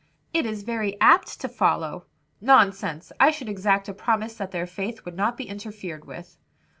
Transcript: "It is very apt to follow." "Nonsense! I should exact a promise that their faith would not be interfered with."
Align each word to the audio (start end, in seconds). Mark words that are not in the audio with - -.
"It 0.33 0.47
is 0.47 0.63
very 0.63 0.99
apt 0.99 1.39
to 1.41 1.47
follow." 1.47 2.07
"Nonsense! 2.41 3.11
I 3.19 3.29
should 3.29 3.47
exact 3.47 3.87
a 3.87 3.93
promise 3.93 4.33
that 4.33 4.49
their 4.49 4.65
faith 4.65 5.05
would 5.05 5.15
not 5.15 5.37
be 5.37 5.47
interfered 5.47 6.05
with." 6.05 6.39